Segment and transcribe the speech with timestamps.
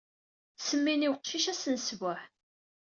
[0.53, 2.19] Ttsemmin i uqcic ass n sebuɛ.